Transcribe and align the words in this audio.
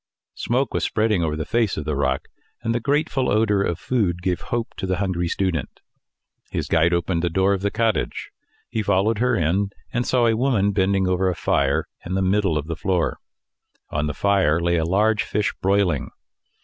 Smoke 0.33 0.73
was 0.73 0.83
spreading 0.83 1.21
over 1.23 1.35
the 1.35 1.45
face 1.45 1.77
of 1.77 1.85
the 1.85 1.95
rock, 1.95 2.27
and 2.63 2.73
the 2.73 2.79
grateful 2.79 3.29
odour 3.29 3.61
of 3.61 3.77
food 3.77 4.23
gave 4.23 4.41
hope 4.41 4.69
to 4.77 4.87
the 4.87 4.95
hungry 4.97 5.27
student. 5.27 5.79
His 6.49 6.67
guide 6.67 6.91
opened 6.91 7.21
the 7.21 7.29
door 7.29 7.53
of 7.53 7.61
the 7.61 7.69
cottage; 7.69 8.31
he 8.67 8.81
followed 8.81 9.19
her 9.19 9.35
in, 9.35 9.69
and 9.93 10.03
saw 10.03 10.25
a 10.25 10.35
woman 10.35 10.71
bending 10.71 11.07
over 11.07 11.29
a 11.29 11.35
fire 11.35 11.87
in 12.03 12.15
the 12.15 12.23
middle 12.23 12.57
of 12.57 12.65
the 12.65 12.75
floor. 12.75 13.19
On 13.91 14.07
the 14.07 14.15
fire 14.15 14.59
lay 14.59 14.77
a 14.77 14.85
large 14.85 15.21
fish 15.21 15.53
broiling. 15.61 16.09